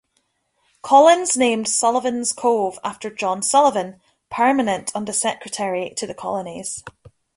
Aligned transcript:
Collins 0.81 1.37
named 1.37 1.67
Sullivans 1.67 2.33
Cove 2.33 2.79
after 2.83 3.11
John 3.11 3.43
Sullivan, 3.43 4.01
Permanent 4.31 4.91
Under 4.95 5.13
Secretary 5.13 5.93
to 5.95 6.07
the 6.07 6.15
Colonies. 6.15 6.83